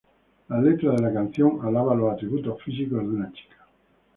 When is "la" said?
0.49-0.59, 1.03-1.13